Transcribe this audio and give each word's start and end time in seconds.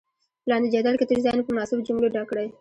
په 0.41 0.47
لاندې 0.49 0.67
جدول 0.73 0.95
کې 0.97 1.05
تش 1.09 1.19
ځایونه 1.25 1.43
په 1.45 1.51
مناسبو 1.55 1.85
جملو 1.87 2.13
ډک 2.13 2.25
کړئ. 2.29 2.47